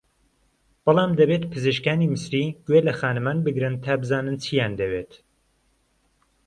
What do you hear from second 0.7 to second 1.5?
بەڵام دەبێت